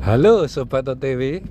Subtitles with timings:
[0.00, 1.44] Halo Sobat OTW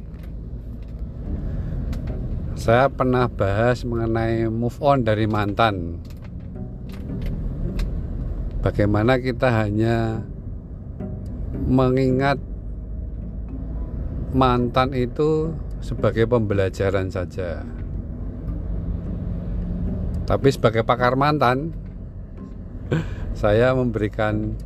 [2.57, 6.01] Saya pernah bahas mengenai move on dari mantan.
[8.65, 10.25] Bagaimana kita hanya
[11.69, 12.41] mengingat
[14.33, 17.61] mantan itu sebagai pembelajaran saja.
[20.25, 21.69] Tapi sebagai pakar mantan
[23.45, 24.57] Saya memberikan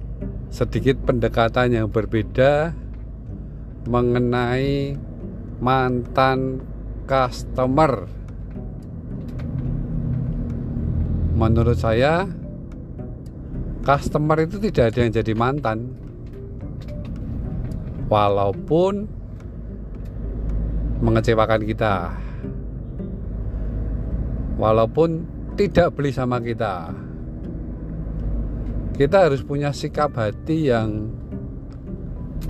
[0.47, 2.79] sedikit pendekatan yang berbeda
[3.87, 4.95] mengenai
[5.59, 6.63] mantan
[7.03, 8.07] customer.
[11.33, 12.29] Menurut saya,
[13.83, 15.97] customer itu tidak ada yang jadi mantan,
[18.07, 19.09] walaupun
[21.03, 22.15] mengecewakan kita,
[24.55, 25.27] walaupun
[25.59, 26.93] tidak beli sama kita.
[28.93, 31.09] Kita harus punya sikap hati yang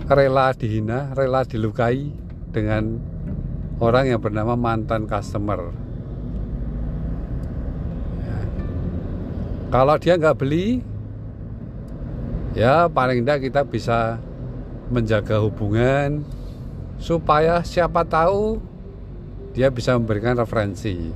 [0.09, 2.11] rela dihina, rela dilukai
[2.53, 2.99] dengan
[3.79, 5.73] orang yang bernama mantan customer.
[8.21, 8.39] Ya.
[9.73, 10.79] Kalau dia nggak beli,
[12.53, 14.21] ya paling tidak kita bisa
[14.91, 16.21] menjaga hubungan
[17.01, 18.61] supaya siapa tahu
[19.53, 21.13] dia bisa memberikan referensi.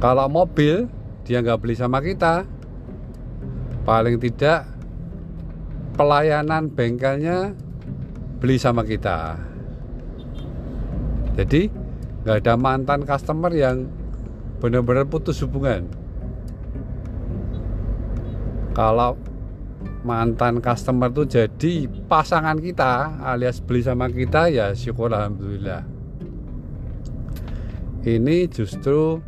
[0.00, 0.84] Kalau mobil
[1.24, 2.44] dia nggak beli sama kita,
[3.88, 4.73] paling tidak
[5.94, 7.54] pelayanan bengkelnya
[8.42, 9.38] beli sama kita.
[11.34, 11.70] Jadi
[12.22, 13.86] nggak ada mantan customer yang
[14.62, 15.86] benar-benar putus hubungan.
[18.74, 19.14] Kalau
[20.04, 21.72] mantan customer itu jadi
[22.10, 25.86] pasangan kita alias beli sama kita ya syukur alhamdulillah.
[28.04, 29.22] Ini justru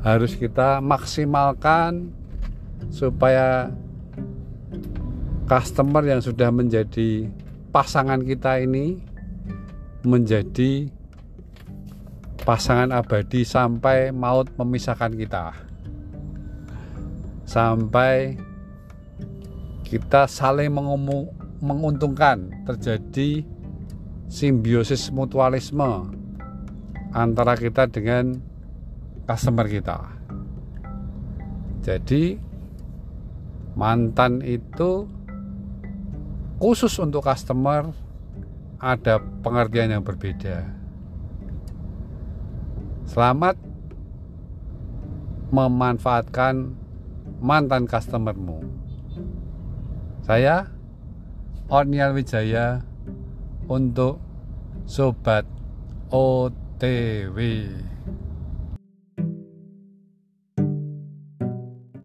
[0.00, 2.08] harus kita maksimalkan
[2.88, 3.68] supaya
[5.48, 7.24] customer yang sudah menjadi
[7.72, 9.00] pasangan kita ini
[10.04, 10.92] menjadi
[12.44, 15.56] pasangan abadi sampai maut memisahkan kita.
[17.48, 18.36] Sampai
[19.88, 20.68] kita saling
[21.64, 23.40] menguntungkan terjadi
[24.28, 26.12] simbiosis mutualisme
[27.16, 28.36] antara kita dengan
[29.24, 29.96] customer kita.
[31.80, 32.36] Jadi
[33.72, 35.17] mantan itu
[36.58, 37.94] khusus untuk customer
[38.82, 40.66] ada pengertian yang berbeda.
[43.06, 43.54] Selamat
[45.54, 46.74] memanfaatkan
[47.40, 48.66] mantan customermu.
[50.26, 50.68] Saya
[51.72, 52.84] Onial Wijaya
[53.70, 54.20] untuk
[54.84, 55.46] Sobat
[56.12, 57.38] OTW.